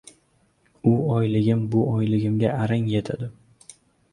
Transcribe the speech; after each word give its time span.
U 0.91 0.93
oyligim 1.17 1.61
bu 1.75 1.83
oyligimga 1.97 2.57
arang 2.63 2.91
yetadi. 2.95 3.29